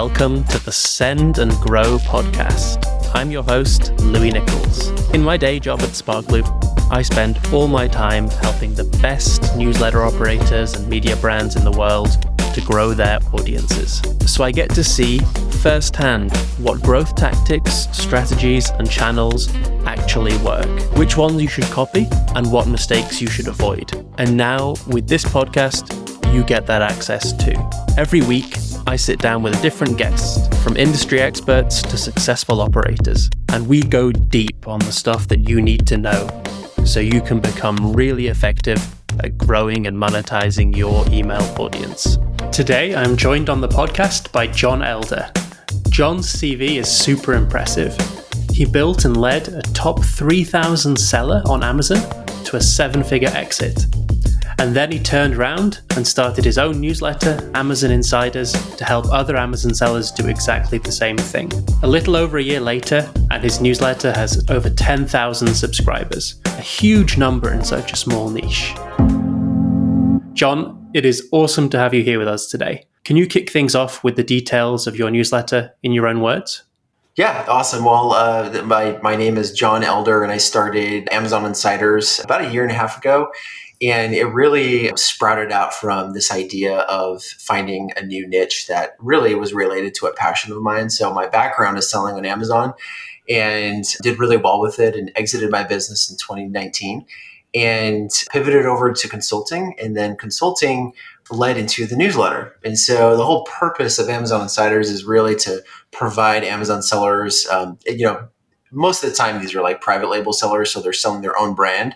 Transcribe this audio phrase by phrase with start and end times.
[0.00, 2.84] Welcome to the Send and Grow podcast.
[3.14, 4.90] I'm your host, Louis Nicholls.
[5.14, 6.46] In my day job at Sparkloop,
[6.92, 11.70] I spend all my time helping the best newsletter operators and media brands in the
[11.70, 12.10] world
[12.52, 14.02] to grow their audiences.
[14.26, 15.20] So I get to see
[15.62, 19.50] firsthand what growth tactics, strategies, and channels
[19.86, 20.68] actually work,
[20.98, 24.06] which ones you should copy, and what mistakes you should avoid.
[24.18, 25.90] And now, with this podcast,
[26.34, 27.54] you get that access too.
[27.96, 28.58] Every week,
[28.88, 33.82] I sit down with a different guest, from industry experts to successful operators, and we
[33.82, 36.28] go deep on the stuff that you need to know
[36.84, 38.80] so you can become really effective
[39.24, 42.18] at growing and monetizing your email audience.
[42.52, 45.32] Today, I'm joined on the podcast by Jon Elder.
[45.88, 47.96] Jon's CV is super impressive.
[48.52, 53.86] He built and led a top 3,000 seller on Amazon to a seven figure exit.
[54.58, 59.36] And then he turned around and started his own newsletter, Amazon Insiders, to help other
[59.36, 61.52] Amazon sellers do exactly the same thing.
[61.82, 67.18] A little over a year later, and his newsletter has over 10,000 subscribers, a huge
[67.18, 68.72] number in such a small niche.
[70.32, 72.86] Jon, it is awesome to have you here with us today.
[73.04, 76.62] Can you kick things off with the details of your newsletter in your own words?
[77.16, 77.86] Yeah, awesome.
[77.86, 82.52] Well, uh, my, my name is Jon Elder, and I started Amazon Insiders about a
[82.52, 83.32] year and a half ago.
[83.80, 89.34] And it really sprouted out from this idea of finding a new niche that really
[89.34, 90.90] was related to a passion of mine.
[90.90, 92.74] So, my background is selling on Amazon
[93.30, 97.06] and did really well with it and exited my business in 2019
[97.54, 99.74] and pivoted over to consulting.
[99.82, 100.92] And then consulting
[101.30, 102.56] led into the newsletter.
[102.64, 105.62] And so the whole purpose of Amazon Insiders is really to
[105.96, 108.28] provide Amazon sellers, um, you know,
[108.70, 111.54] most of the time these are like private label sellers, so they're selling their own
[111.54, 111.94] brand.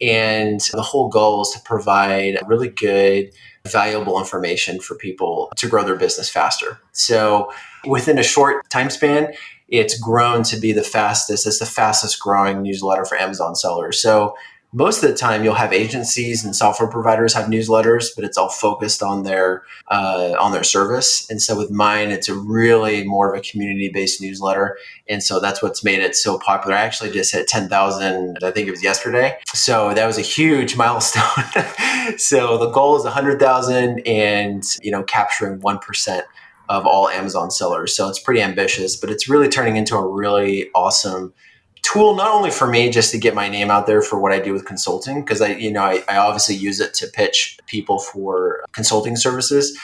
[0.00, 3.30] And the whole goal is to provide really good,
[3.66, 6.78] valuable information for people to grow their business faster.
[6.92, 7.50] So
[7.86, 9.32] within a short time span,
[9.68, 14.00] it's grown to be the fastest, it's the fastest growing newsletter for Amazon sellers.
[14.00, 14.34] So
[14.72, 18.50] most of the time you'll have agencies and software providers have newsletters but it's all
[18.50, 21.28] focused on their uh, on their service.
[21.30, 24.76] And so with mine it's a really more of a community based newsletter.
[25.08, 26.76] And so that's what's made it so popular.
[26.76, 29.38] I actually just hit 10000 i think it was yesterday.
[29.54, 31.44] So that was a huge milestone.
[32.18, 36.22] So the goal is 100000 and you know capturing 1%
[36.68, 37.96] of all amazon sellers.
[37.96, 41.32] So it's pretty ambitious but it's really turning into a really awesome
[41.82, 44.38] tool not only for me just to get my name out there for what I
[44.38, 47.98] do with consulting because I you know I, I, obviously use it to pitch people
[47.98, 49.78] for consulting services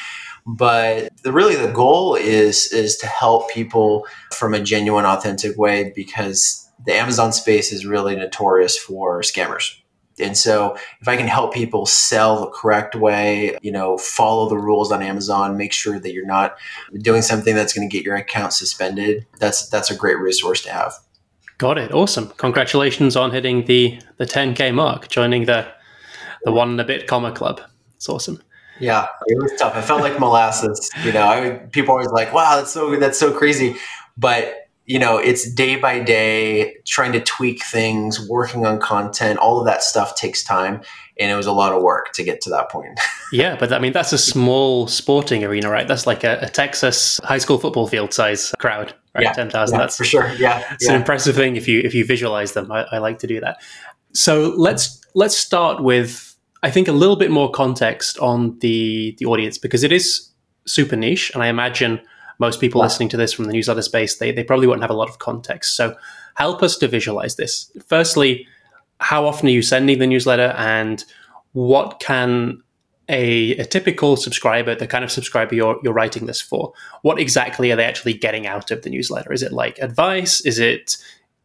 [0.47, 5.93] but the, really the goal is is to help people from a genuine authentic way
[5.94, 9.77] because the Amazon space is really notorious for scammers
[10.19, 14.59] and so if I can help people sell the correct way, you know, follow the
[14.59, 16.56] rules on Amazon, make sure that you're not
[16.99, 20.72] doing something that's going to get your account suspended, that's that's a great resource to
[20.72, 20.94] have.
[21.64, 21.92] Got it.
[21.94, 22.28] Awesome.
[22.36, 25.66] Congratulations on hitting the the 10k mark, joining the
[26.42, 27.58] the one and a bit comma club.
[27.97, 28.42] It's awesome.
[28.80, 29.74] Yeah, it was tough.
[29.74, 30.91] I felt like molasses.
[31.03, 33.76] You know, I people always like, "Wow, that's so that's so crazy,"
[34.19, 39.38] but you know, it's day by day trying to tweak things, working on content.
[39.38, 40.82] All of that stuff takes time,
[41.19, 43.00] and it was a lot of work to get to that point.
[43.32, 45.88] yeah, but I mean, that's a small sporting arena, right?
[45.88, 49.25] That's like a, a Texas high school football field size crowd right?
[49.25, 49.76] Yeah, Ten thousand.
[49.78, 50.32] Yeah, that's for sure.
[50.34, 50.92] Yeah, it's yeah.
[50.92, 52.70] an impressive thing if you if you visualize them.
[52.70, 53.62] I, I like to do that.
[54.12, 59.26] So let's let's start with I think a little bit more context on the the
[59.26, 60.30] audience because it is
[60.66, 62.00] super niche, and I imagine
[62.38, 62.86] most people wow.
[62.86, 65.19] listening to this from the newsletter space they they probably won't have a lot of
[65.19, 65.76] context.
[65.76, 65.97] So
[66.34, 67.70] help us to visualize this.
[67.86, 68.47] Firstly,
[68.98, 71.04] how often are you sending the newsletter, and
[71.53, 72.62] what can
[73.09, 76.72] a, a, typical subscriber, the kind of subscriber you're, you're writing this for,
[77.03, 79.32] what exactly are they actually getting out of the newsletter?
[79.32, 80.41] Is it like advice?
[80.41, 80.97] Is it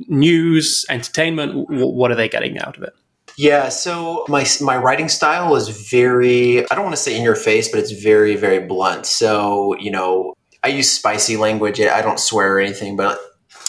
[0.07, 1.67] news, entertainment?
[1.67, 2.93] W- what are they getting out of it?
[3.37, 7.35] Yeah, so my my writing style is very I don't want to say in your
[7.35, 9.05] face, but it's very very blunt.
[9.05, 11.79] So, you know, I use spicy language.
[11.79, 13.17] I don't swear or anything, but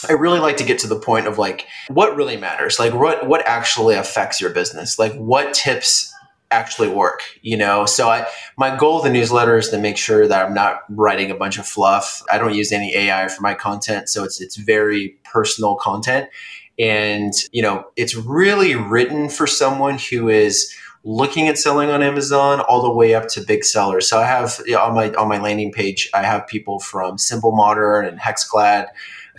[0.09, 2.79] I really like to get to the point of like what really matters.
[2.79, 4.99] Like what what actually affects your business?
[4.99, 6.13] Like what tips
[6.51, 7.87] actually work you know?
[7.87, 8.27] So i
[8.57, 11.59] my goal of the newsletter is to make sure that i'm not writing a bunch
[11.59, 12.23] of fluff.
[12.31, 16.29] I don't use any ai for my content so it's it's very personal content.
[16.79, 22.61] And you know it's really written for someone who is looking at selling on amazon
[22.61, 24.09] all the way up to big sellers.
[24.09, 27.19] So i have you know, on my on my landing page i have people from
[27.19, 28.89] simple modern and hexclad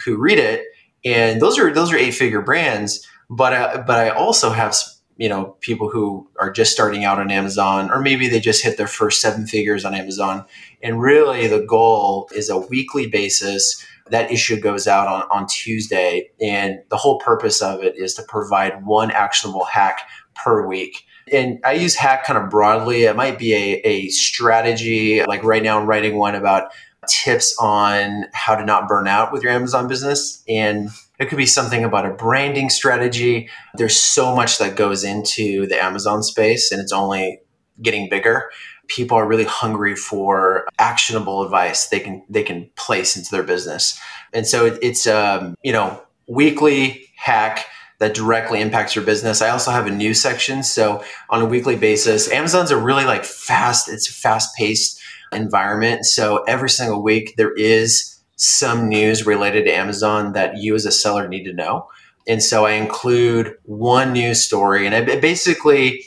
[0.03, 0.65] who read it
[1.05, 4.75] and those are those are eight figure brands but uh, but i also have
[5.17, 8.77] you know, people who are just starting out on Amazon, or maybe they just hit
[8.77, 10.45] their first seven figures on Amazon.
[10.81, 13.85] And really, the goal is a weekly basis.
[14.09, 16.31] That issue goes out on, on Tuesday.
[16.41, 19.99] And the whole purpose of it is to provide one actionable hack
[20.33, 21.03] per week.
[21.31, 23.03] And I use hack kind of broadly.
[23.03, 25.23] It might be a, a strategy.
[25.23, 26.71] Like right now, I'm writing one about
[27.07, 30.43] tips on how to not burn out with your Amazon business.
[30.47, 30.89] And
[31.21, 33.47] it could be something about a branding strategy.
[33.75, 37.39] There's so much that goes into the Amazon space, and it's only
[37.79, 38.49] getting bigger.
[38.87, 43.99] People are really hungry for actionable advice they can they can place into their business,
[44.33, 47.67] and so it, it's um, you know weekly hack
[47.99, 49.43] that directly impacts your business.
[49.43, 53.25] I also have a news section, so on a weekly basis, Amazon's a really like
[53.25, 53.87] fast.
[53.87, 54.99] It's a fast paced
[55.31, 60.83] environment, so every single week there is some news related to Amazon that you as
[60.87, 61.87] a seller need to know.
[62.27, 66.03] And so I include one news story and I basically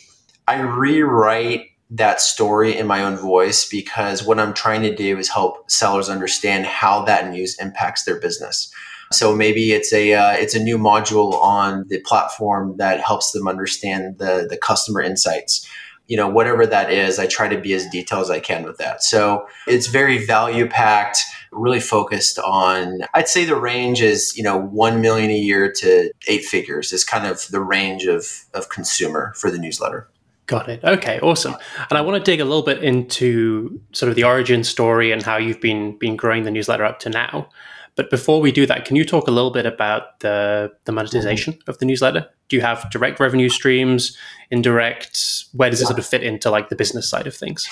[0.48, 5.28] I rewrite that story in my own voice because what I'm trying to do is
[5.28, 8.69] help sellers understand how that news impacts their business.
[9.12, 13.46] So maybe it's a uh, it's a new module on the platform that helps them
[13.46, 15.69] understand the the customer insights
[16.06, 18.76] you know whatever that is i try to be as detailed as i can with
[18.76, 21.22] that so it's very value packed
[21.55, 26.11] really focused on i'd say the range is you know 1 million a year to
[26.29, 30.09] eight figures is kind of the range of of consumer for the newsletter
[30.47, 30.85] Got it.
[30.85, 31.56] Okay, awesome.
[31.89, 35.23] And I want to dig a little bit into sort of the origin story and
[35.23, 37.49] how you've been been growing the newsletter up to now.
[37.97, 41.55] But before we do that, can you talk a little bit about the, the monetization
[41.55, 41.71] mm-hmm.
[41.71, 42.29] of the newsletter?
[42.49, 44.19] Do you have direct revenue streams,
[44.51, 45.45] indirect?
[45.53, 47.69] Where does it sort of fit into like the business side of things?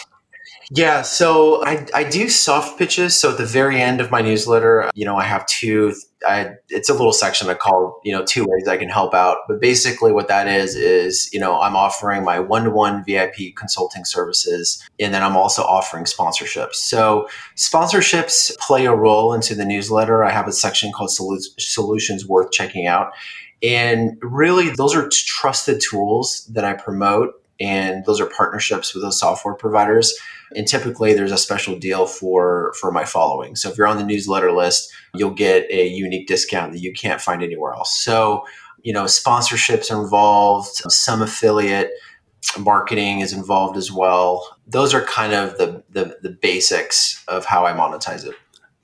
[0.74, 3.14] Yeah, so I, I do soft pitches.
[3.14, 5.94] So at the very end of my newsletter, uh, you know, I have two.
[6.26, 9.38] I, it's a little section I call, you know, two ways I can help out.
[9.48, 14.82] But basically, what that is is, you know, I'm offering my one-to-one VIP consulting services,
[14.98, 16.76] and then I'm also offering sponsorships.
[16.76, 20.24] So sponsorships play a role into the newsletter.
[20.24, 23.12] I have a section called Solutions Worth Checking Out,
[23.62, 29.18] and really, those are trusted tools that I promote, and those are partnerships with those
[29.18, 30.12] software providers.
[30.54, 33.56] And typically there's a special deal for for my following.
[33.56, 37.20] So if you're on the newsletter list you'll get a unique discount that you can't
[37.20, 38.02] find anywhere else.
[38.02, 38.44] So
[38.82, 41.92] you know sponsorships are involved some affiliate
[42.58, 44.56] marketing is involved as well.
[44.66, 48.34] Those are kind of the the, the basics of how i monetize it.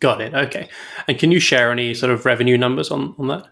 [0.00, 0.32] Got it.
[0.32, 0.68] Okay.
[1.08, 3.48] And can you share any sort of revenue numbers on on that?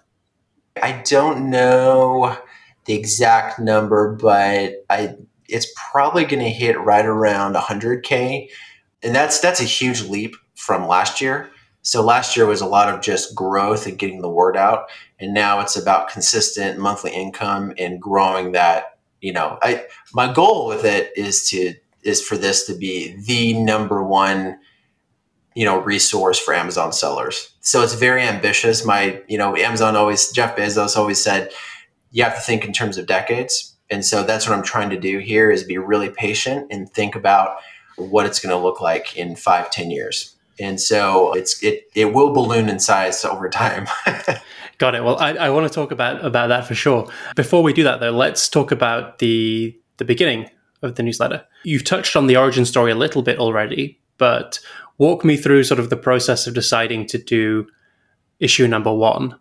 [0.83, 2.39] I don't know
[2.87, 5.15] the exact number but i
[5.49, 8.49] it's probably going to hit right around 100k
[9.03, 11.51] and that's that's a huge leap from last year.
[11.83, 14.87] So last year was a lot of just growth and getting the word out.
[15.21, 20.67] And now it's about consistent monthly income and growing that you know i my goal
[20.67, 24.59] with it is to is for this to be the number one
[25.55, 27.53] you know resource for amazon sellers.
[27.61, 28.85] So it's very ambitious.
[28.85, 31.53] My you know amazon always jeff bezos always said
[32.17, 34.99] you have to think in terms of decades and so that's what I'm trying to
[34.99, 37.59] do here is be really patient and think about
[37.97, 40.35] what it's going to look like in five, ten years.
[40.59, 43.87] And so it's it it will balloon in size over time.
[44.79, 45.05] Got it.
[45.05, 47.09] Well, I, I want to talk about about that for sure.
[47.35, 50.51] Before we do that, though, let's talk about the the beginning
[50.83, 51.45] of the newsletter.
[51.65, 54.59] You've touched on the origin story a little bit already, but
[54.99, 57.67] walk me through sort of the process of deciding to do
[58.41, 59.39] issue number one.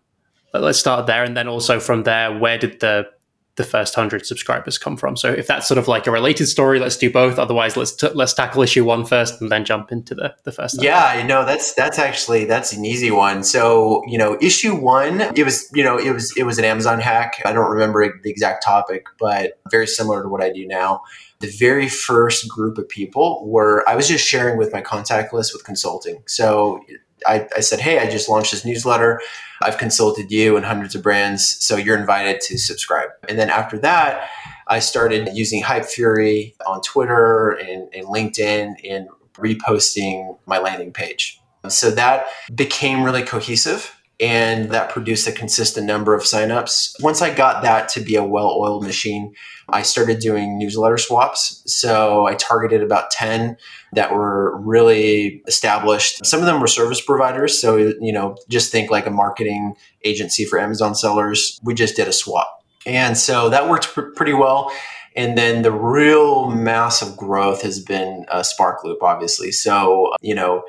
[0.61, 3.07] Let's start there, and then also from there, where did the
[3.55, 5.15] the first 100 subscribers come from.
[5.15, 7.39] So if that's sort of like a related story, let's do both.
[7.39, 10.81] Otherwise, let's t- let's tackle issue one first and then jump into the the first.
[10.81, 13.43] Yeah, you know that's that's actually that's an easy one.
[13.43, 16.99] So you know, issue one, it was you know it was it was an Amazon
[16.99, 17.41] hack.
[17.45, 21.01] I don't remember the exact topic, but very similar to what I do now.
[21.39, 25.53] The very first group of people were I was just sharing with my contact list
[25.53, 26.23] with consulting.
[26.27, 26.81] So
[27.27, 29.21] I, I said, hey, I just launched this newsletter.
[29.61, 33.09] I've consulted you and hundreds of brands, so you're invited to subscribe.
[33.29, 34.29] And then after that,
[34.67, 41.39] I started using Hypefury on Twitter and, and LinkedIn and reposting my landing page.
[41.67, 46.95] So that became really cohesive and that produced a consistent number of signups.
[47.01, 49.33] Once I got that to be a well oiled machine,
[49.69, 51.61] I started doing newsletter swaps.
[51.65, 53.57] So I targeted about 10
[53.93, 56.25] that were really established.
[56.25, 57.59] Some of them were service providers.
[57.59, 61.59] So, you know, just think like a marketing agency for Amazon sellers.
[61.63, 62.63] We just did a swap.
[62.85, 64.71] And so that worked pr- pretty well.
[65.15, 69.51] And then the real massive growth has been uh, Sparkloop, obviously.
[69.51, 70.63] So, you know,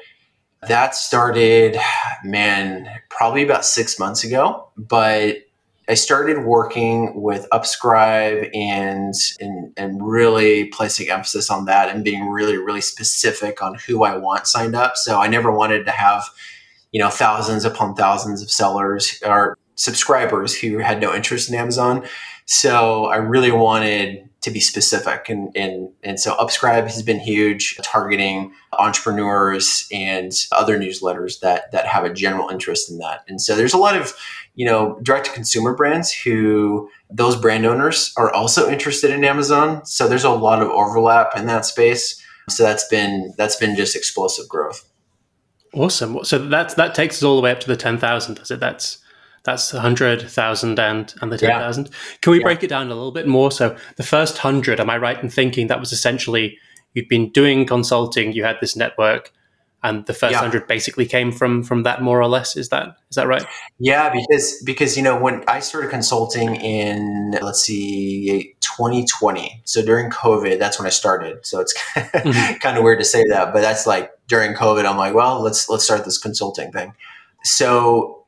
[0.68, 1.76] that started,
[2.24, 4.68] man, probably about six months ago.
[4.76, 5.38] But
[5.88, 12.28] I started working with Upscribe and, and and really placing emphasis on that and being
[12.28, 14.96] really really specific on who I want signed up.
[14.96, 16.24] So I never wanted to have
[16.90, 22.04] you know thousands upon thousands of sellers or subscribers who had no interest in Amazon.
[22.46, 25.28] So I really wanted to be specific.
[25.28, 31.84] And, and, and so Upscribe has been huge, targeting entrepreneurs and other newsletters that, that
[31.86, 33.24] have a general interest in that.
[33.26, 34.14] And so there's a lot of,
[34.54, 39.84] you know, direct to consumer brands who those brand owners are also interested in Amazon.
[39.84, 42.22] So there's a lot of overlap in that space.
[42.48, 44.88] So that's been, that's been just explosive growth.
[45.74, 46.24] Awesome.
[46.24, 48.60] So that's, that takes us all the way up to the 10,000, does it?
[48.60, 48.98] That's,
[49.46, 51.86] that's 100,000 and, and the 10,000.
[51.86, 51.92] Yeah.
[52.20, 52.42] Can we yeah.
[52.42, 53.52] break it down a little bit more?
[53.52, 56.58] So the first 100, am I right in thinking that was essentially
[56.94, 59.32] you'd been doing consulting, you had this network,
[59.84, 60.40] and the first yeah.
[60.40, 63.44] 100 basically came from from that more or less is that is that right
[63.78, 70.10] yeah because because you know when i started consulting in let's see 2020 so during
[70.10, 72.56] covid that's when i started so it's mm-hmm.
[72.58, 75.68] kind of weird to say that but that's like during covid i'm like well let's
[75.68, 76.94] let's start this consulting thing
[77.44, 78.25] so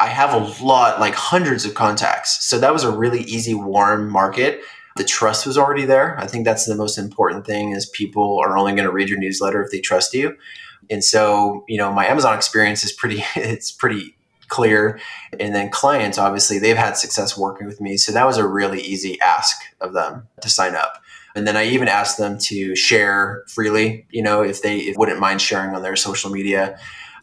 [0.00, 2.44] I have a lot, like hundreds of contacts.
[2.44, 4.60] So that was a really easy, warm market.
[4.96, 6.18] The trust was already there.
[6.18, 9.18] I think that's the most important thing is people are only going to read your
[9.18, 10.36] newsletter if they trust you.
[10.90, 14.16] And so, you know, my Amazon experience is pretty, it's pretty
[14.48, 15.00] clear.
[15.38, 17.96] And then clients, obviously, they've had success working with me.
[17.96, 21.02] So that was a really easy ask of them to sign up.
[21.34, 25.20] And then I even asked them to share freely, you know, if they if wouldn't
[25.20, 26.78] mind sharing on their social media.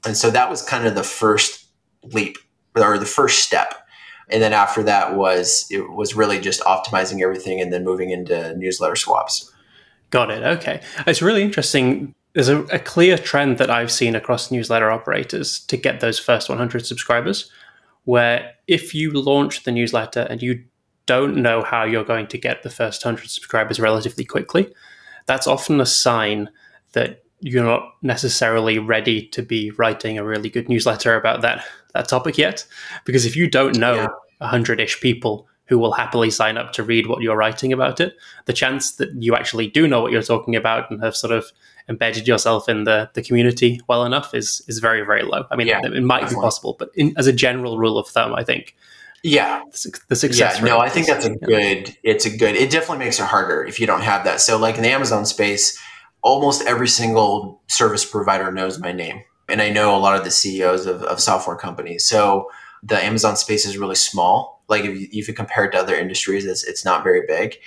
[0.05, 1.65] And so that was kind of the first
[2.03, 2.37] leap
[2.75, 3.73] or the first step.
[4.29, 8.55] And then after that was it was really just optimizing everything and then moving into
[8.57, 9.51] newsletter swaps.
[10.09, 10.43] Got it.
[10.43, 10.81] Okay.
[11.05, 12.13] It's really interesting.
[12.33, 16.49] There's a, a, clear trend that i've seen across newsletter operators to get those first
[16.49, 17.49] 100 subscribers
[18.03, 20.61] where if you launch the newsletter and you
[21.05, 24.73] don't know how you're going to get the first 100 subscribers relatively quickly
[25.27, 26.49] that's often a sign
[26.91, 31.63] that you're not necessarily ready to be writing a really good newsletter about that
[31.95, 32.65] that topic yet
[33.05, 34.09] because if you don't know a
[34.41, 34.47] yeah.
[34.47, 38.15] hundred ish people who will happily sign up to read what you're writing about it,
[38.45, 41.51] the chance that you actually do know what you're talking about and have sort of
[41.89, 45.45] embedded yourself in the, the community well enough is is very very low.
[45.49, 46.35] I mean, yeah, it, might definitely.
[46.35, 48.75] be possible, but in, as a general rule of thumb, I think.
[49.23, 49.63] Yeah,
[50.07, 50.59] the, success.
[50.59, 51.97] Yeah, no, I think that's a good.
[52.03, 52.55] It's a good.
[52.55, 54.39] It definitely makes it harder if you don't have that.
[54.39, 55.79] So, like in the Amazon space,
[56.21, 60.31] almost every single service provider knows my name and I know a lot of the
[60.31, 62.05] CEOs of, of software companies.
[62.05, 62.49] So
[62.83, 64.63] the Amazon space is really small.
[64.67, 67.57] Like if you, if you compare it to other industries, it's, it's not very big.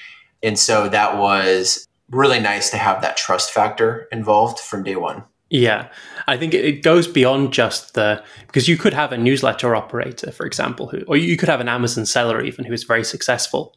[0.43, 5.25] And so that was really nice to have that trust factor involved from day one.
[5.51, 5.89] Yeah,
[6.27, 10.45] I think it goes beyond just the because you could have a newsletter operator, for
[10.45, 13.75] example, who, or you could have an Amazon seller even who is very successful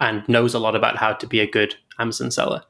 [0.00, 2.62] and knows a lot about how to be a good Amazon seller.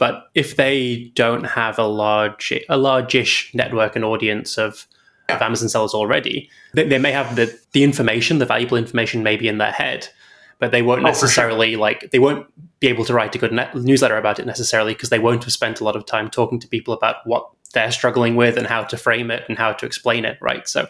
[0.00, 4.86] But if they don't have a large, a largish network and audience of,
[5.28, 9.46] of Amazon sellers already, they, they, may have the, the information, the valuable information, maybe
[9.46, 10.08] in their head,
[10.58, 11.80] but they won't oh, necessarily sure.
[11.80, 12.46] like they won't
[12.80, 15.80] be able to write a good newsletter about it necessarily because they won't have spent
[15.80, 18.96] a lot of time talking to people about what they're struggling with and how to
[18.96, 20.38] frame it and how to explain it.
[20.40, 20.66] Right.
[20.66, 20.88] So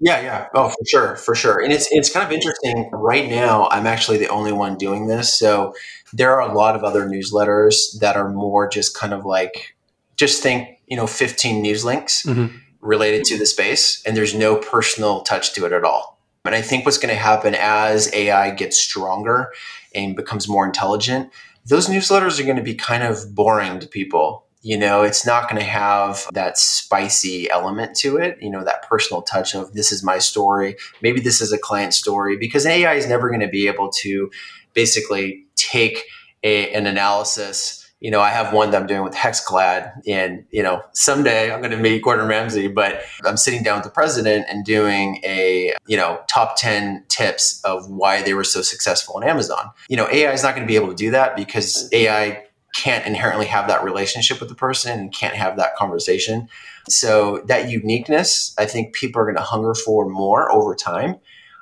[0.00, 0.48] yeah, yeah.
[0.54, 1.62] Oh, for sure, for sure.
[1.62, 2.90] And it's it's kind of interesting.
[2.92, 5.34] Right now, I'm actually the only one doing this.
[5.34, 5.74] So
[6.12, 9.76] there are a lot of other newsletters that are more just kind of like
[10.16, 12.56] just think, you know, 15 news links mm-hmm.
[12.80, 16.20] related to the space, and there's no personal touch to it at all.
[16.44, 19.52] And I think what's going to happen as AI gets stronger
[19.94, 21.32] and becomes more intelligent,
[21.66, 25.48] those newsletters are going to be kind of boring to people you know it's not
[25.48, 29.92] going to have that spicy element to it you know that personal touch of this
[29.92, 30.76] is my story.
[31.00, 34.28] Maybe this is a client story because ai is never going to be able to
[34.74, 36.04] basically take
[36.42, 40.62] a, an analysis you know i have one that i'm doing with hexclad and you
[40.62, 44.44] know someday i'm going to meet gordon ramsay but i'm sitting down with the president
[44.50, 49.24] and doing a you know top 10 tips of why they were so successful on
[49.24, 49.70] amazon.
[49.88, 52.45] You know ai is not going to be able to do that because ai
[52.76, 56.48] can't inherently have that relationship with the person and can't have that conversation.
[56.88, 61.16] So that uniqueness, I think people are going to hunger for more over time.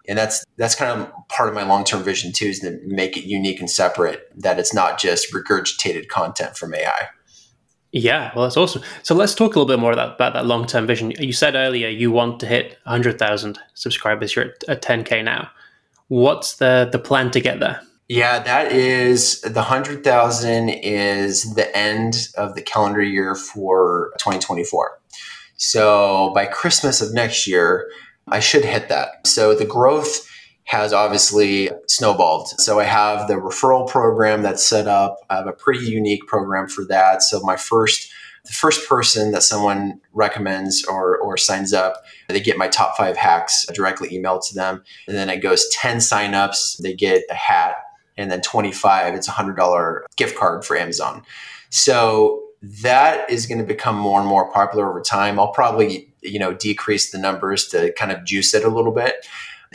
[0.07, 3.25] And that's that's kind of part of my long-term vision too, is to make it
[3.25, 7.09] unique and separate, that it's not just regurgitated content from AI.
[7.93, 8.83] Yeah, well, that's awesome.
[9.05, 11.13] So let's talk a little bit more about, about that long-term vision.
[11.13, 14.35] You said earlier you want to hit 100,000 subscribers.
[14.35, 15.49] You're at, at 10K now.
[16.09, 17.81] What's the, the plan to get there?
[18.09, 25.01] Yeah, that is the 100,000 is the end of the calendar year for 2024.
[25.57, 27.89] So by Christmas of next year,
[28.29, 29.27] I should hit that.
[29.27, 30.29] So the growth
[30.65, 32.49] has obviously snowballed.
[32.61, 35.17] So I have the referral program that's set up.
[35.31, 37.23] I have a pretty unique program for that.
[37.23, 38.11] So my first
[38.45, 43.17] the first person that someone recommends or, or signs up, they get my top five
[43.17, 44.83] hacks directly emailed to them.
[45.09, 47.75] And then it goes 10 signups, they get a hat,
[48.17, 51.23] and then 25, it's a $100 gift card for Amazon.
[51.71, 55.39] So that is going to become more and more popular over time.
[55.39, 59.27] I'll probably, you know, decrease the numbers to kind of juice it a little bit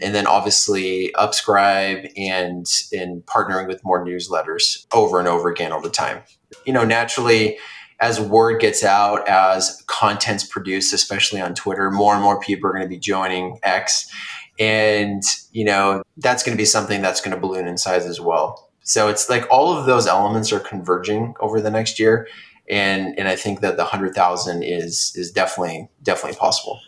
[0.01, 5.81] and then obviously upscribe and in partnering with more newsletters over and over again all
[5.81, 6.21] the time
[6.65, 7.57] you know naturally
[7.99, 12.73] as word gets out as content's produced especially on twitter more and more people are
[12.73, 14.09] going to be joining x
[14.57, 18.19] and you know that's going to be something that's going to balloon in size as
[18.19, 22.27] well so it's like all of those elements are converging over the next year
[22.69, 26.79] and and i think that the 100000 is is definitely definitely possible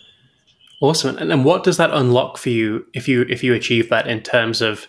[0.81, 1.15] Awesome.
[1.19, 4.21] And then what does that unlock for you if you if you achieve that in
[4.21, 4.87] terms of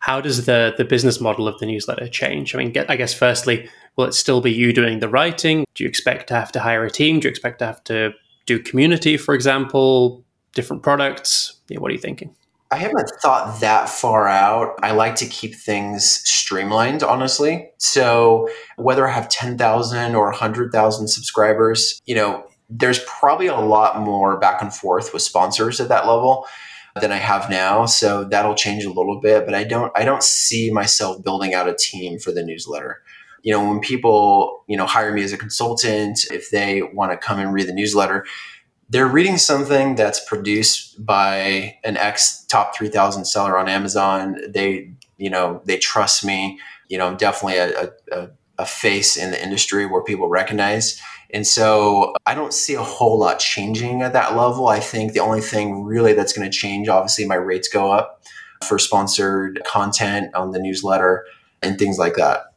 [0.00, 2.52] how does the the business model of the newsletter change?
[2.52, 5.64] I mean, get, I guess firstly, will it still be you doing the writing?
[5.74, 7.20] Do you expect to have to hire a team?
[7.20, 8.12] Do you expect to have to
[8.46, 11.60] do community, for example, different products?
[11.68, 12.34] Yeah, what are you thinking?
[12.72, 14.78] I haven't thought that far out.
[14.82, 17.70] I like to keep things streamlined, honestly.
[17.78, 24.38] So whether I have 10,000 or 100,000 subscribers, you know, there's probably a lot more
[24.38, 26.46] back and forth with sponsors at that level
[27.00, 27.86] than I have now.
[27.86, 31.68] So that'll change a little bit, but I don't I don't see myself building out
[31.68, 33.02] a team for the newsletter.
[33.42, 37.16] You know, when people, you know, hire me as a consultant, if they want to
[37.16, 38.26] come and read the newsletter,
[38.90, 44.36] they're reading something that's produced by an ex top 3000 seller on Amazon.
[44.48, 46.58] They, you know, they trust me.
[46.88, 48.28] You know, I'm definitely a, a,
[48.58, 51.00] a face in the industry where people recognize
[51.32, 54.68] and so I don't see a whole lot changing at that level.
[54.68, 58.22] I think the only thing really that's going to change, obviously, my rates go up
[58.64, 61.24] for sponsored content on the newsletter
[61.62, 62.52] and things like that.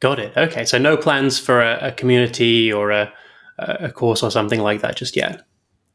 [0.00, 0.36] Got it.
[0.36, 0.64] Okay.
[0.64, 3.12] So no plans for a, a community or a,
[3.60, 5.42] a course or something like that just yet.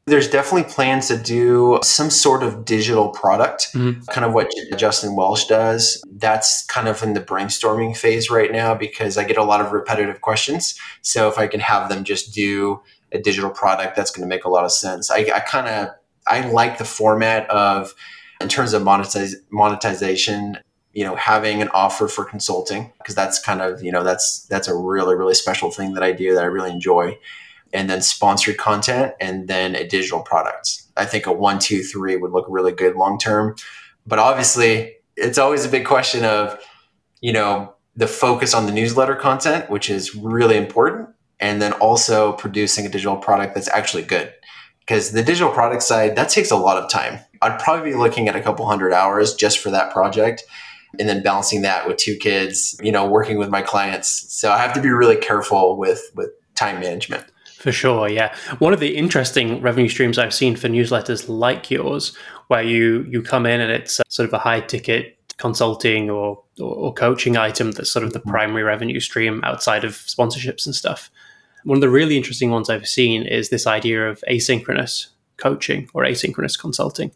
[0.07, 4.04] There's definitely plans to do some sort of digital product, mm-hmm.
[4.12, 6.04] kind of what Justin Welsh does.
[6.12, 9.71] That's kind of in the brainstorming phase right now because I get a lot of
[9.71, 10.80] repetitive questions.
[11.01, 14.45] So if I can have them just do a digital product, that's going to make
[14.45, 15.10] a lot of sense.
[15.10, 15.89] I, I kind of
[16.28, 17.95] I like the format of
[18.41, 20.60] in terms of monetize, monetization
[20.93, 24.67] you know having an offer for consulting because that's kind of you know that's that's
[24.67, 27.15] a really really special thing that i do that i really enjoy
[27.73, 30.84] and then sponsored content and then a digital product.
[30.97, 33.56] I think a one, two, three would look really good long term.
[34.08, 36.60] But obviously, it's always a big question of,
[37.21, 42.34] you know, the focus on the newsletter content, which is really important, and then also
[42.34, 44.34] producing a digital product that's actually good.
[44.80, 47.19] Because the digital product side, that takes a lot of time.
[47.41, 50.43] I'd probably be looking at a couple hundred hours just for that project
[50.99, 54.34] and then balancing that with two kids, you know, working with my clients.
[54.34, 57.25] So I have to be really careful with with time management.
[57.65, 58.36] For sure, yeah.
[58.60, 62.15] One of the interesting revenue streams I've seen for newsletters like yours,
[62.47, 66.75] where you you come in and it's sort of a high ticket consulting or, or,
[66.75, 68.30] or coaching item that's sort of the mm-hmm.
[68.30, 71.10] primary revenue stream outside of sponsorships and stuff.
[71.63, 76.04] One of the really interesting ones I've seen is this idea of asynchronous coaching or
[76.04, 77.10] asynchronous consulting.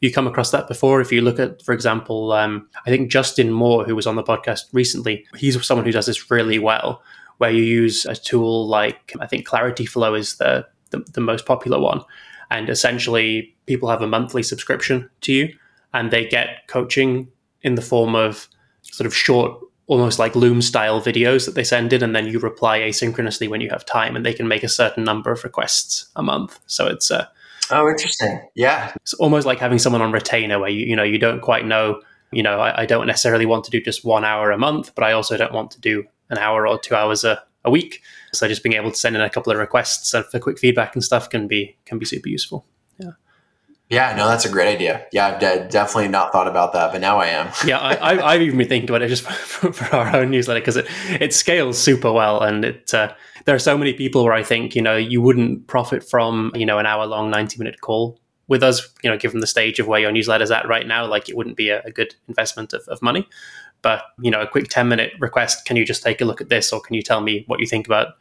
[0.00, 1.00] You come across that before?
[1.00, 4.22] If you look at, for example, um, I think Justin Moore, who was on the
[4.22, 7.02] podcast recently, he's someone who does this really well,
[7.38, 11.80] where you use a tool like I think ClarityFlow is the, the, the most popular
[11.80, 12.02] one.
[12.50, 15.54] And essentially, people have a monthly subscription to you
[15.92, 17.28] and they get coaching
[17.62, 18.48] in the form of
[18.82, 22.02] sort of short, almost like Loom style videos that they send in.
[22.02, 25.04] And then you reply asynchronously when you have time and they can make a certain
[25.04, 26.58] number of requests a month.
[26.66, 27.24] So it's a.
[27.24, 27.26] Uh,
[27.72, 28.40] oh, interesting.
[28.54, 28.92] Yeah.
[28.96, 32.00] It's almost like having someone on retainer where you, you know, you don't quite know
[32.30, 35.02] you know, I, I, don't necessarily want to do just one hour a month, but
[35.02, 38.02] I also don't want to do an hour or two hours a, a week.
[38.32, 41.02] So just being able to send in a couple of requests for quick feedback and
[41.02, 42.66] stuff can be can be super useful.
[42.98, 43.12] Yeah.
[43.90, 45.06] Yeah, no, that's a great idea.
[45.12, 47.50] Yeah, I've de- definitely not thought about that, but now I am.
[47.64, 50.76] yeah, I, have even been thinking about it just for, for our own newsletter because
[50.76, 50.86] it,
[51.20, 53.14] it scales super well, and it uh,
[53.46, 56.66] there are so many people where I think you know you wouldn't profit from you
[56.66, 58.86] know an hour long ninety minute call with us.
[59.02, 61.56] You know, given the stage of where your newsletter's at right now, like it wouldn't
[61.56, 63.26] be a, a good investment of, of money.
[63.82, 65.64] But you know, a quick ten minute request.
[65.64, 67.66] Can you just take a look at this, or can you tell me what you
[67.66, 68.14] think about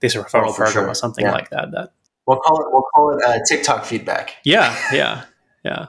[0.00, 0.88] this referral oh, program sure.
[0.88, 1.32] or something yeah.
[1.32, 1.70] like that?
[1.72, 1.92] That
[2.26, 2.66] we'll call it.
[2.70, 4.36] We'll call it uh, TikTok feedback.
[4.44, 5.24] Yeah, yeah,
[5.64, 5.86] yeah,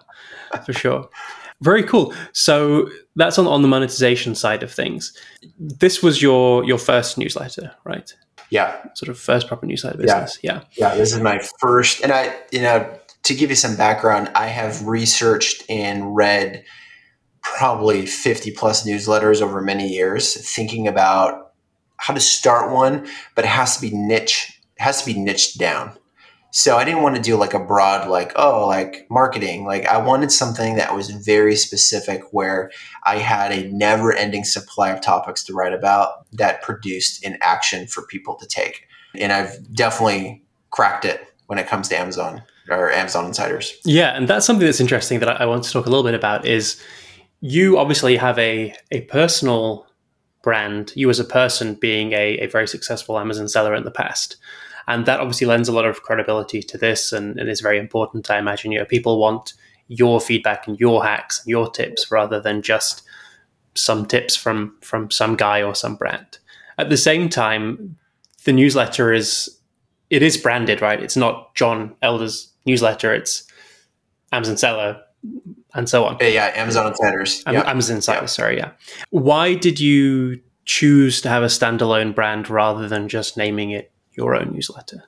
[0.65, 1.09] for sure.
[1.61, 2.13] Very cool.
[2.33, 5.15] So that's on, on the monetization side of things.
[5.59, 8.11] This was your your first newsletter, right?
[8.51, 8.83] Yeah.
[8.95, 10.37] Sort of first proper newsletter business.
[10.43, 10.61] Yeah.
[10.75, 10.89] Yeah.
[10.89, 14.47] yeah this is my first, and I, you know, to give you some background, I
[14.47, 16.63] have researched and read
[17.43, 21.51] probably 50 plus newsletters over many years, thinking about
[21.97, 25.57] how to start one, but it has to be niche, it has to be niched
[25.59, 25.95] down.
[26.53, 29.65] So I didn't want to do like a broad, like, oh, like marketing.
[29.65, 32.71] Like I wanted something that was very specific where
[33.05, 37.87] I had a never ending supply of topics to write about that produced an action
[37.87, 38.85] for people to take.
[39.15, 43.73] And I've definitely cracked it when it comes to Amazon or Amazon insiders.
[43.85, 44.15] Yeah.
[44.15, 46.81] And that's something that's interesting that I want to talk a little bit about is
[47.41, 49.87] you obviously have a, a personal
[50.43, 54.37] brand, you as a person being a, a very successful Amazon seller in the past.
[54.87, 58.29] And that obviously lends a lot of credibility to this and, and is very important,
[58.31, 58.71] I imagine.
[58.71, 59.53] You know, people want
[59.87, 63.03] your feedback and your hacks and your tips rather than just
[63.73, 66.39] some tips from from some guy or some brand.
[66.77, 67.97] At the same time,
[68.43, 69.59] the newsletter is
[70.09, 71.01] it is branded, right?
[71.01, 73.43] It's not Jon Elder's newsletter, it's
[74.31, 75.01] Amazon Seller
[75.73, 76.17] and so on.
[76.21, 77.43] Yeah, Amazon Insiders.
[77.45, 77.69] Yeah.
[77.69, 78.25] Amazon Insiders, yeah.
[78.27, 78.71] sorry, yeah.
[79.09, 84.35] Why did you choose to have a standalone brand rather than just naming it your
[84.35, 85.03] own newsletter?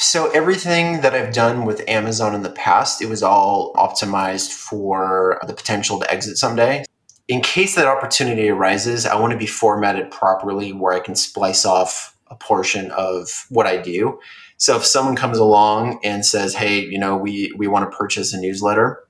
[0.00, 5.40] So everything that I've done with Amazon in the past, it was all optimized for
[5.46, 6.84] the potential to exit someday.
[7.26, 11.64] In case that opportunity arises, I want to be formatted properly where I can splice
[11.64, 14.20] off a portion of what I do.
[14.56, 18.32] So if someone comes along and says, "Hey, you know, we we want to purchase
[18.32, 19.02] a newsletter,"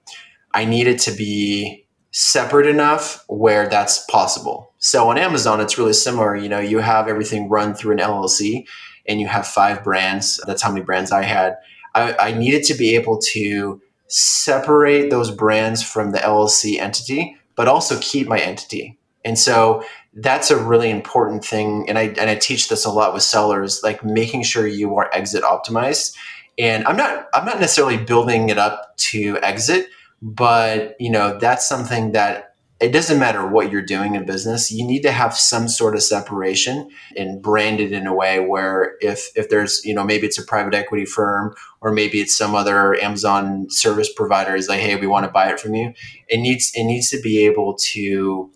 [0.53, 4.73] I need it to be separate enough where that's possible.
[4.79, 6.35] So on Amazon, it's really similar.
[6.35, 8.67] You know, you have everything run through an LLC
[9.07, 10.41] and you have five brands.
[10.47, 11.57] That's how many brands I had.
[11.95, 17.69] I, I needed to be able to separate those brands from the LLC entity, but
[17.69, 18.99] also keep my entity.
[19.25, 19.85] And so
[20.15, 21.89] that's a really important thing.
[21.89, 25.11] And I and I teach this a lot with sellers, like making sure you are
[25.13, 26.17] exit optimized.
[26.59, 29.89] And I'm not I'm not necessarily building it up to exit,
[30.21, 34.87] but you know that's something that it doesn't matter what you're doing in business you
[34.87, 39.31] need to have some sort of separation and brand it in a way where if
[39.37, 42.95] if there's you know maybe it's a private equity firm or maybe it's some other
[42.97, 45.93] amazon service provider is like hey we want to buy it from you.
[46.29, 48.51] It needs it needs to be able to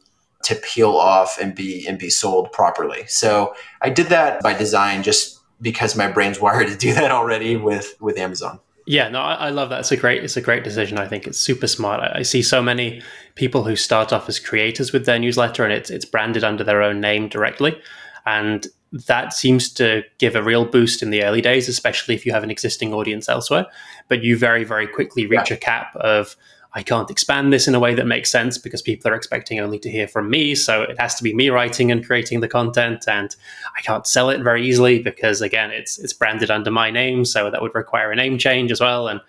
[0.44, 3.05] to peel off and be and be sold properly.
[3.07, 7.57] So i did that by design just because my brain's wired to do that already
[7.57, 9.81] with with amazon yeah, no, I, I, love that.
[9.81, 10.99] It's a great, it's a great decision.
[10.99, 12.01] I think it's super smart.
[12.01, 13.03] I, I, see so many
[13.35, 16.83] people who start off as creators with their newsletter, and it's it's branded under their
[16.83, 17.81] own name directly,
[18.27, 22.33] and that seems to give a real boost in the early days, especially if you
[22.33, 23.66] have an existing audience elsewhere.
[24.09, 25.57] But you very, very quickly reach yeah.
[25.57, 26.37] a cap of
[26.75, 29.79] I can't expand this in a way that makes sense because people are expecting only
[29.81, 30.55] to hear from me.
[30.55, 33.35] So it has to be me writing and creating the content, and
[33.77, 37.51] I can't sell it very easily because again, it's it's branded under my name, so
[37.51, 39.21] that would require a name change as well, and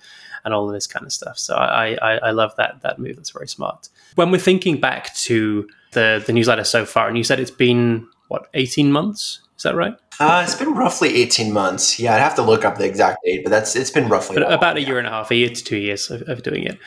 [0.46, 1.38] and all of this kind of stuff.
[1.38, 3.18] So I I, I love that that move.
[3.18, 3.90] That's very smart.
[4.16, 8.08] When we're thinking back to the the newsletter so far, and you said it's been
[8.30, 9.42] what eighteen months.
[9.58, 9.96] Is that right?
[10.20, 12.00] Uh, it's been roughly 18 months.
[12.00, 14.78] Yeah, I'd have to look up the exact date, but that's it's been roughly about
[14.78, 16.78] a year and a half, a year to two years of, of doing it.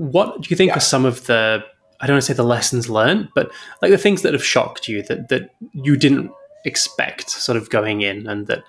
[0.00, 0.78] What do you think yeah.
[0.78, 1.62] are some of the
[2.00, 3.50] I don't want to say the lessons learned, but
[3.82, 6.30] like the things that have shocked you that that you didn't
[6.64, 8.64] expect sort of going in and that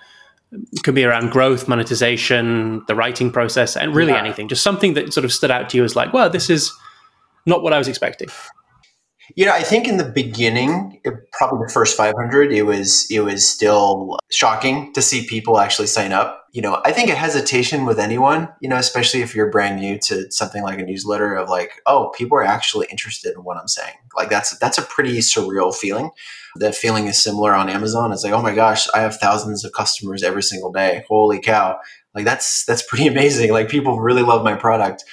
[0.52, 4.18] um, could be around growth, monetization, the writing process, and really yeah.
[4.18, 4.48] anything.
[4.48, 6.70] Just something that sort of stood out to you as like, well, this is
[7.46, 8.28] not what I was expecting.
[9.34, 11.00] You know, I think in the beginning,
[11.32, 16.12] probably the first 500, it was it was still shocking to see people actually sign
[16.12, 16.46] up.
[16.52, 19.98] You know, I think a hesitation with anyone, you know, especially if you're brand new
[20.00, 23.68] to something like a newsletter of like, oh, people are actually interested in what I'm
[23.68, 23.94] saying.
[24.14, 26.10] Like that's that's a pretty surreal feeling.
[26.56, 28.12] That feeling is similar on Amazon.
[28.12, 31.04] It's like, oh my gosh, I have thousands of customers every single day.
[31.08, 31.78] Holy cow!
[32.14, 33.52] Like that's that's pretty amazing.
[33.52, 35.04] Like people really love my product.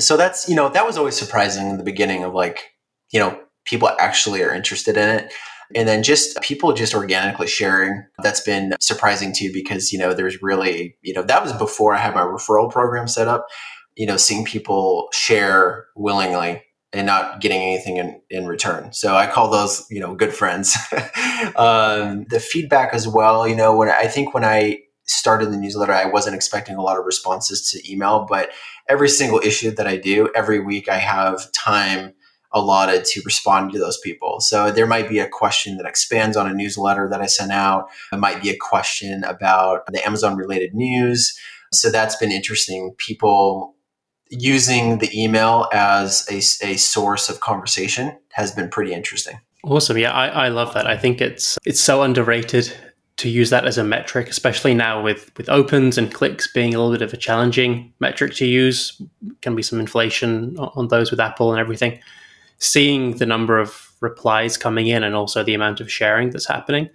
[0.00, 2.72] So that's you know that was always surprising in the beginning of like
[3.10, 5.32] you know people actually are interested in it.
[5.74, 8.02] And then just people just organically sharing.
[8.22, 11.98] That's been surprising too because, you know, there's really, you know, that was before I
[11.98, 13.46] had my referral program set up.
[13.94, 18.92] You know, seeing people share willingly and not getting anything in, in return.
[18.92, 20.74] So I call those, you know, good friends.
[21.56, 25.92] um, the feedback as well, you know, when I think when I started the newsletter,
[25.92, 28.50] I wasn't expecting a lot of responses to email, but
[28.88, 32.14] every single issue that I do, every week I have time
[32.52, 34.40] allotted to respond to those people.
[34.40, 37.88] So there might be a question that expands on a newsletter that I sent out.
[38.12, 41.38] It might be a question about the Amazon related news.
[41.72, 42.94] So that's been interesting.
[42.96, 43.74] People
[44.30, 49.38] using the email as a, a source of conversation has been pretty interesting.
[49.64, 49.98] Awesome.
[49.98, 50.86] Yeah, I, I love that.
[50.86, 52.72] I think it's it's so underrated
[53.16, 56.78] to use that as a metric, especially now with with opens and clicks being a
[56.78, 59.00] little bit of a challenging metric to use.
[59.42, 62.00] Can be some inflation on those with Apple and everything.
[62.58, 66.90] Seeing the number of replies coming in and also the amount of sharing that's happening,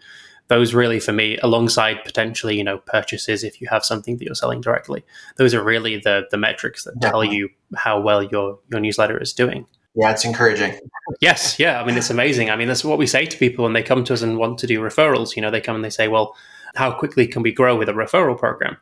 [0.48, 4.36] those really for me, alongside potentially you know purchases if you have something that you're
[4.36, 5.04] selling directly,
[5.38, 7.28] those are really the the metrics that Definitely.
[7.28, 9.66] tell you how well your your newsletter is doing.
[9.96, 10.80] Yeah, it's encouraging.
[11.22, 11.80] yes, yeah.
[11.80, 12.50] I mean, it's amazing.
[12.50, 14.58] I mean, that's what we say to people when they come to us and want
[14.60, 15.36] to do referrals.
[15.36, 16.36] You know, they come and they say, well,
[16.76, 18.78] how quickly can we grow with a referral program?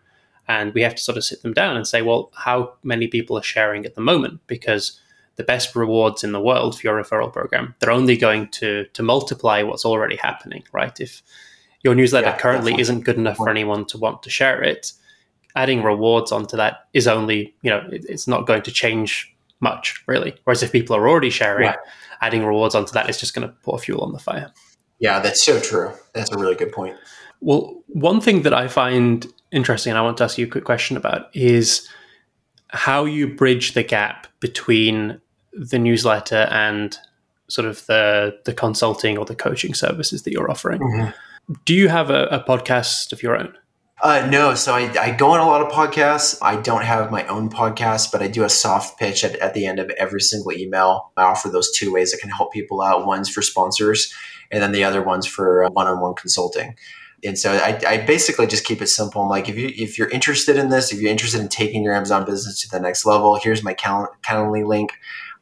[0.48, 3.38] And we have to sort of sit them down and say, well, how many people
[3.38, 4.40] are sharing at the moment?
[4.48, 5.01] Because
[5.42, 9.02] the best rewards in the world for your referral program, they're only going to to
[9.02, 11.00] multiply what's already happening, right?
[11.00, 11.24] If
[11.84, 14.94] your newsletter yeah, currently isn't good enough for anyone to want to share it,
[15.56, 20.04] adding rewards onto that is only, you know, it, it's not going to change much,
[20.06, 20.36] really.
[20.44, 21.76] Whereas if people are already sharing, yeah.
[22.22, 24.54] adding rewards onto that is just going to pour fuel on the fire.
[25.00, 25.92] Yeah, that's so true.
[26.14, 26.96] That's a really good point.
[27.40, 30.66] Well, one thing that I find interesting, and I want to ask you a quick
[30.66, 31.90] question about, is
[32.68, 35.20] how you bridge the gap between
[35.54, 36.98] the newsletter and
[37.48, 40.82] sort of the the consulting or the coaching services that you're offering.
[40.82, 41.54] Mm-hmm.
[41.66, 43.54] Do you have a, a podcast of your own?
[44.04, 46.40] Uh, no, so I, I go on a lot of podcasts.
[46.42, 49.68] I don't have my own podcast, but I do a soft pitch at, at the
[49.68, 51.12] end of every single email.
[51.18, 53.06] I offer those two ways that can help people out.
[53.06, 54.12] One's for sponsors,
[54.50, 56.76] and then the other one's for one on one consulting.
[57.24, 59.22] And so I, I, basically just keep it simple.
[59.22, 61.94] I'm like, if you if you're interested in this, if you're interested in taking your
[61.94, 64.94] Amazon business to the next level, here's my Cal- Calendly link,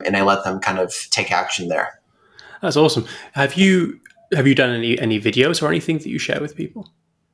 [0.05, 1.99] and I let them kind of take action there.
[2.61, 3.05] That's awesome.
[3.33, 3.99] Have you
[4.33, 6.89] have you done any any videos or anything that you share with people?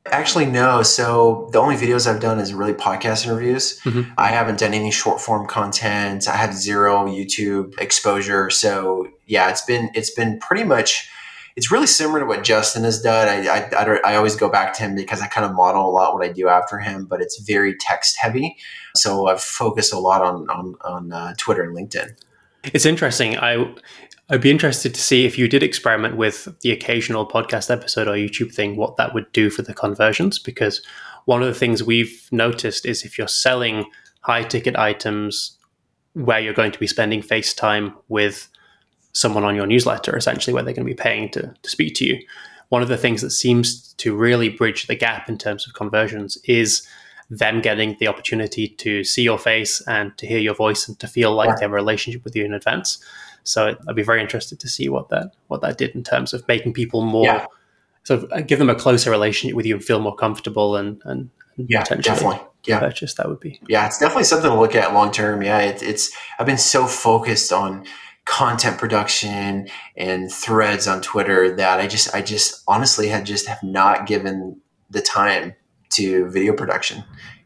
[0.08, 0.84] Actually, no.
[0.84, 3.80] So the only videos I've done is really podcast interviews.
[3.82, 4.12] Mm-hmm.
[4.20, 6.30] I haven't done any short form content.
[6.30, 8.52] I have zero YouTube exposure.
[8.52, 11.10] So yeah, it's been it's been pretty much.
[11.56, 13.30] It's really similar to what Justin has done.
[13.30, 15.92] I, I, I, I always go back to him because I kind of model a
[15.92, 18.58] lot what I do after him, but it's very text heavy.
[18.96, 22.10] So I've focused a lot on on, on uh, Twitter and LinkedIn.
[22.74, 23.38] It's interesting.
[23.38, 23.74] I
[24.30, 28.14] I'd be interested to see if you did experiment with the occasional podcast episode or
[28.14, 30.40] YouTube thing, what that would do for the conversions.
[30.40, 30.82] Because
[31.26, 33.86] one of the things we've noticed is if you're selling
[34.22, 35.58] high ticket items
[36.14, 38.50] where you're going to be spending face time with
[39.16, 42.06] someone on your newsletter, essentially where they're going to be paying to, to speak to
[42.06, 42.22] you,
[42.68, 46.38] one of the things that seems to really bridge the gap in terms of conversions
[46.44, 46.86] is
[47.30, 51.08] them getting the opportunity to see your face and to hear your voice and to
[51.08, 51.56] feel like yeah.
[51.56, 53.04] they have a relationship with you in advance.
[53.44, 56.46] So I'd be very interested to see what that what that did in terms of
[56.50, 57.46] making people more yeah.
[58.04, 61.02] sort of uh, give them a closer relationship with you and feel more comfortable and
[61.06, 62.48] and, and yeah, potentially definitely.
[62.66, 62.80] Yeah.
[62.80, 63.14] purchase.
[63.14, 65.42] That would be yeah, it's definitely something to look at long term.
[65.42, 67.86] Yeah, it, it's I've been so focused on
[68.26, 73.62] content production and threads on Twitter that I just I just honestly had just have
[73.64, 74.60] not given
[74.90, 75.54] the time
[75.92, 77.04] to video production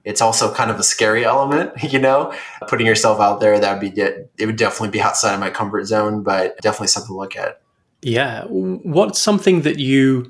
[0.09, 2.33] it's also kind of a scary element, you know,
[2.67, 3.59] putting yourself out there.
[3.59, 7.13] That would be it would definitely be outside of my comfort zone, but definitely something
[7.13, 7.61] to look at.
[8.01, 10.25] Yeah, what's something that you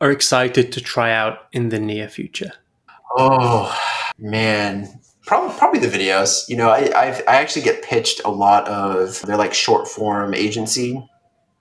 [0.00, 2.52] are excited to try out in the near future?
[3.16, 3.78] Oh
[4.18, 6.48] man, probably probably the videos.
[6.48, 10.34] You know, I I've, i actually get pitched a lot of they're like short form
[10.34, 11.06] agency,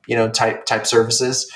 [0.07, 1.51] you know, type type services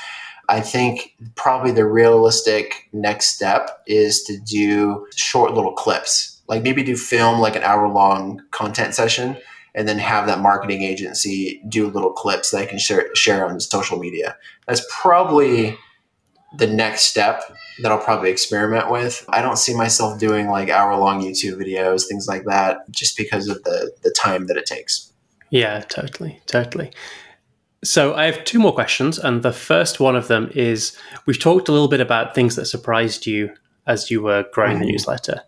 [0.51, 6.83] I think probably the realistic next step is to do short little clips, like maybe
[6.83, 9.37] do film like an hour long content session
[9.73, 13.61] and then have that marketing agency do little clips that I can share, share on
[13.61, 14.35] social media.
[14.67, 15.77] That's probably
[16.57, 17.43] the next step
[17.79, 19.25] that I'll probably experiment with.
[19.29, 23.47] I don't see myself doing like hour long YouTube videos, things like that, just because
[23.47, 25.11] of the, the time that it takes.
[25.49, 26.39] Yeah, totally.
[26.45, 26.91] Totally.
[27.83, 31.67] So I have two more questions, and the first one of them is we've talked
[31.67, 33.51] a little bit about things that surprised you
[33.87, 34.81] as you were growing mm.
[34.81, 35.41] the newsletter.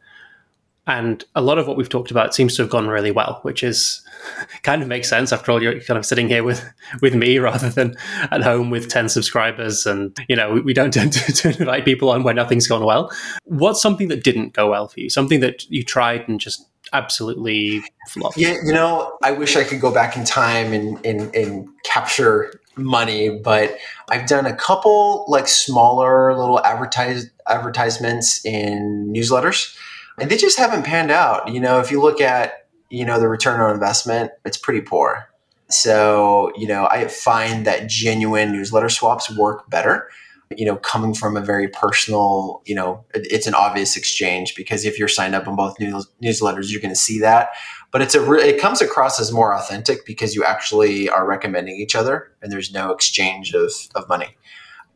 [0.86, 3.64] And a lot of what we've talked about seems to have gone really well, which
[3.64, 4.02] is
[4.64, 5.32] kind of makes sense.
[5.32, 6.64] After all, you're kind of sitting here with,
[7.02, 7.96] with me rather than
[8.32, 9.86] at home with 10 subscribers.
[9.86, 13.12] And, you know, we, don't tend to, invite people on when nothing's gone well.
[13.46, 15.10] What's something that didn't go well for you?
[15.10, 18.38] Something that you tried and just absolutely flopped.
[18.38, 22.60] Yeah, you know, I wish I could go back in time and, and, and capture
[22.76, 23.78] money, but
[24.10, 29.76] I've done a couple like smaller little advertise advertisements in newsletters,
[30.20, 31.50] and they just haven't panned out.
[31.50, 35.30] You know, if you look at you know the return on investment, it's pretty poor.
[35.70, 40.10] So you know, I find that genuine newsletter swaps work better
[40.58, 45.00] you know, coming from a very personal, you know, it's an obvious exchange because if
[45.00, 47.50] you're signed up on both news, newsletters, you're going to see that.
[47.92, 51.76] But it's a re- it comes across as more authentic because you actually are recommending
[51.76, 54.36] each other and there's no exchange of, of money.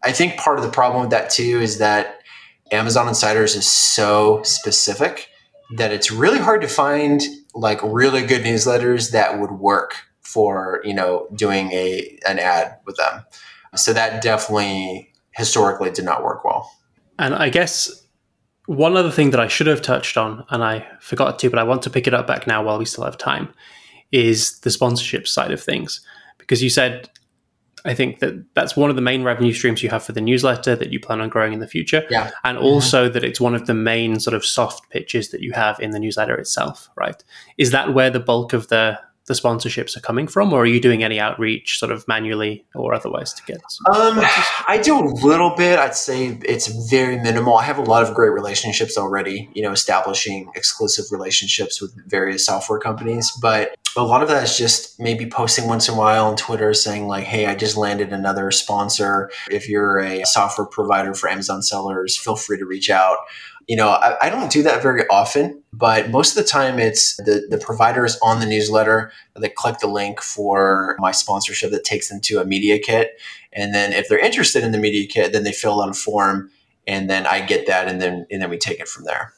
[0.04, 2.17] I think part of the problem with that too is that
[2.72, 5.30] Amazon Insiders is so specific
[5.76, 7.22] that it's really hard to find
[7.54, 12.98] like really good newsletters that would work for you know doing a an ad with
[12.98, 13.24] them.
[13.76, 16.72] So that definitely historically did not work well.
[17.20, 18.08] And I guess
[18.68, 21.64] one other thing that I should have touched on, and I forgot to, but I
[21.64, 23.54] want to pick it up back now while we still have time,
[24.12, 26.02] is the sponsorship side of things.
[26.38, 27.10] Because you said,
[27.90, 30.76] I think that that's one of the main revenue streams you have for the newsletter
[30.76, 32.06] that you plan on growing in the future.
[32.10, 32.32] Yeah.
[32.44, 33.14] And also mm-hmm.
[33.14, 36.00] that it's one of the main sort of soft pitches that you have in the
[36.00, 37.24] newsletter itself, right?
[37.58, 40.80] Is that where the bulk of the the sponsorships are coming from, or are you
[40.80, 43.58] doing any outreach sort of manually or otherwise to get?
[43.94, 44.20] Um,
[44.68, 45.78] I do a little bit.
[45.78, 47.58] I'd say it's very minimal.
[47.58, 49.50] I have a lot of great relationships already.
[49.54, 54.58] You know, establishing exclusive relationships with various software companies, but a lot of that is
[54.58, 58.14] just maybe posting once in a while on Twitter saying like, "Hey, I just landed
[58.14, 59.32] another sponsor.
[59.50, 63.18] If you're a software provider for Amazon sellers, feel free to reach out."
[63.68, 67.18] you know, I, I, don't do that very often, but most of the time it's
[67.18, 72.08] the, the providers on the newsletter that click the link for my sponsorship that takes
[72.08, 73.20] them to a media kit.
[73.52, 76.50] And then if they're interested in the media kit, then they fill out a form
[76.88, 79.34] and then I get that and then and then we take it from there.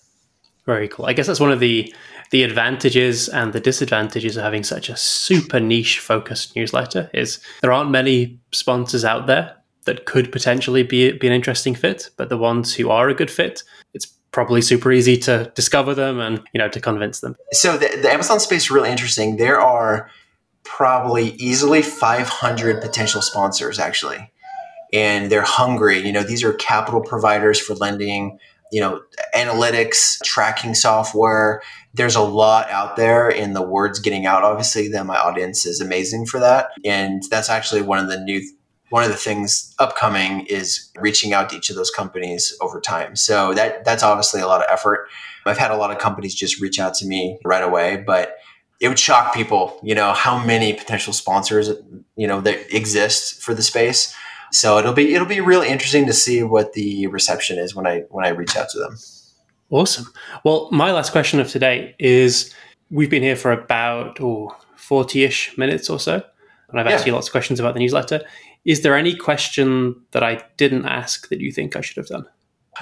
[0.66, 1.06] Very cool.
[1.06, 1.94] I guess that's one of the
[2.32, 7.72] the advantages and the disadvantages of having such a super niche focused newsletter is there
[7.72, 12.38] aren't many sponsors out there that could potentially be, be an interesting fit, but the
[12.38, 13.64] ones who are a good fit,
[13.96, 17.36] it's probably super easy to discover them and you know to convince them.
[17.52, 19.38] So the, the Amazon space is really interesting.
[19.38, 20.12] There are
[20.64, 24.32] probably easily 500 potential sponsors actually,
[24.94, 26.06] and they're hungry.
[26.06, 28.38] You know, these are capital providers for lending.
[28.72, 29.02] You know,
[29.36, 31.62] analytics, tracking software.
[31.94, 34.44] There's a lot out there, and the word's getting out.
[34.44, 38.42] Obviously, that my audience is amazing for that, and that's actually one of the new
[38.90, 43.16] one of the things upcoming is reaching out to each of those companies over time.
[43.16, 45.08] So that that's obviously a lot of effort.
[45.46, 48.36] I've had a lot of companies just reach out to me right away, but
[48.80, 51.70] it would shock people, you know, how many potential sponsors,
[52.16, 54.16] you know, that exist for the space.
[54.52, 58.02] So it'll be it'll be really interesting to see what the reception is when I
[58.10, 58.98] when I reach out to them.
[59.70, 60.12] Awesome.
[60.44, 62.54] Well, my last question of today is
[62.90, 66.24] we've been here for about oh, 40-ish minutes or so.
[66.70, 67.12] And I've asked yeah.
[67.12, 68.22] you lots of questions about the newsletter.
[68.66, 72.26] Is there any question that I didn't ask that you think I should have done?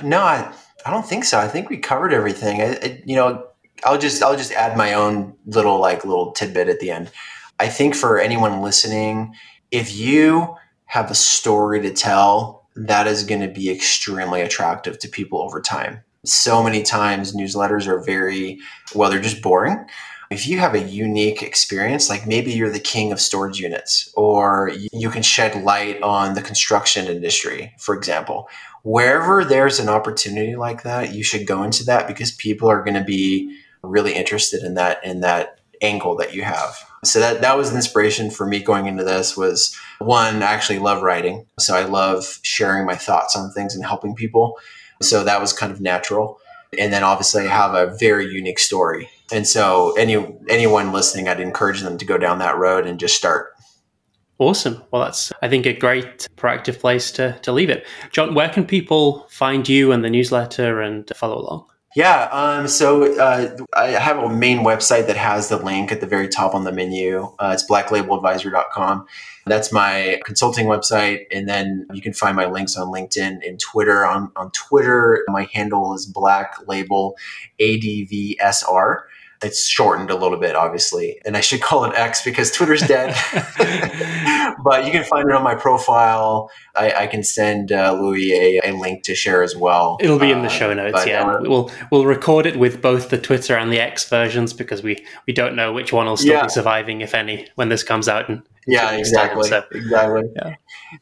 [0.04, 0.52] No, I,
[0.86, 1.40] I don't think so.
[1.40, 2.62] I think we covered everything.
[2.62, 3.46] I, I, you know,
[3.84, 7.12] I'll just I'll just add my own little like little tidbit at the end.
[7.60, 9.34] I think for anyone listening,
[9.72, 10.56] if you
[10.88, 15.62] have a story to tell, that is going to be extremely attractive to people over
[15.62, 16.04] time.
[16.26, 18.60] So many times newsletters are very
[18.94, 19.86] well, they're just boring
[20.30, 24.72] if you have a unique experience, like maybe you're the king of storage units, or
[24.92, 28.50] you can shed light on the construction industry, for example,
[28.84, 32.96] wherever there's an opportunity like that, you should go into that because people are going
[32.96, 36.76] to be really interested in that in that angle that you have.
[37.06, 40.80] So that that was the inspiration for me going into this was one, I actually
[40.80, 41.46] love writing.
[41.60, 44.60] So I love sharing my thoughts on things and helping people.
[45.02, 46.40] So that was kind of natural.
[46.78, 50.16] And then obviously I have a very unique story and so any
[50.50, 53.54] anyone listening, I'd encourage them to go down that road and just start.
[54.40, 54.84] Awesome.
[54.92, 57.86] Well, that's I think a great proactive place to to leave it.
[58.12, 61.66] Jon, where can people find you and the newsletter and follow along?
[61.96, 66.06] Yeah, um, so uh, I have a main website that has the link at the
[66.06, 67.34] very top on the menu.
[67.40, 69.08] Uh, it's blacklabeladvisor.com.
[69.48, 71.26] That's my consulting website.
[71.32, 74.06] And then you can find my links on LinkedIn and Twitter.
[74.06, 77.18] On, on Twitter, my handle is Black Label
[77.60, 79.04] ADVSR
[79.44, 81.22] it's shortened a little bit, obviously.
[81.26, 83.16] And I should call it X because Twitter's dead.
[84.64, 86.50] but you can find it on my profile.
[86.76, 89.98] I, I can send uh, Louis a, a, link to share as well.
[90.00, 90.94] It'll be in the show uh, notes.
[90.94, 94.54] But, yeah, uh, we'll we'll record it with both the Twitter and the X versions
[94.54, 96.44] because we we don't know which one will still yeah.
[96.44, 98.30] be surviving, if any, when this comes out.
[98.30, 100.24] And yeah, exactly, time, so, exactly.
[100.36, 100.56] Yeah.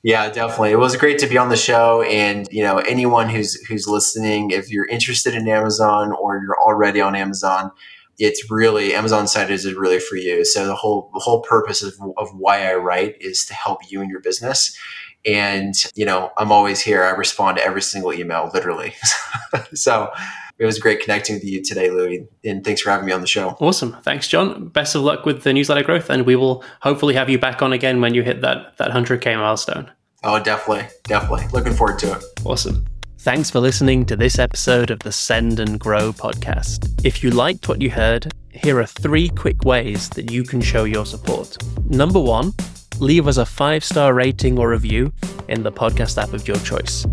[0.04, 0.72] yeah, definitely.
[0.72, 4.52] It was great to be on the show, and you know, anyone who's who's listening,
[4.52, 7.72] if you're interested in Amazon or you're already on Amazon
[8.18, 10.46] it's really Amazon Insiders is really for you.
[10.46, 14.02] So the whole the whole purpose of, of why I write is to help you
[14.02, 14.78] in your business.
[15.26, 17.04] And you know, I'm always here.
[17.04, 18.94] I respond to every single email, literally.
[19.74, 20.12] so
[20.58, 22.28] it was great connecting with you today, Louis.
[22.44, 23.58] And thanks for having me on the show.
[23.60, 23.98] Awesome.
[24.04, 24.70] Thanks, Jon.
[24.70, 26.10] Best of luck with the newsletter growth.
[26.10, 29.36] And we will hopefully have you back on again when you hit that that 100k
[29.38, 29.92] milestone.
[30.24, 30.88] Oh, definitely.
[31.04, 31.48] Definitely.
[31.54, 32.24] Looking forward to it.
[32.46, 32.86] Awesome.
[33.26, 37.04] Thanks for listening to this episode of the Send and Grow podcast.
[37.04, 40.84] If you liked what you heard, here are three quick ways that you can show
[40.84, 41.58] your support.
[41.90, 42.54] Number one,
[43.00, 45.12] leave us a five star rating or review
[45.48, 47.08] in the podcast app of your choice.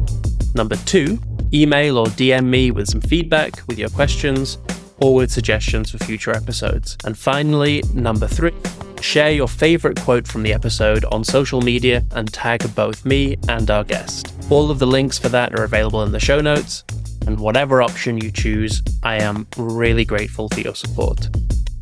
[0.54, 1.18] Number two,
[1.54, 4.58] Email or DM me with some feedback, with your questions,
[5.02, 6.96] or with suggestions for future episodes.
[7.04, 8.54] And finally, number three,
[9.00, 13.68] share your favorite quote from the episode on social media and tag both me and
[13.68, 14.32] our guest.
[14.48, 16.84] All of the links for that are available in the show notes,
[17.26, 21.28] and whatever option you choose, I am really grateful for your support.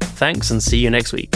[0.00, 1.34] Thanks and see you next week.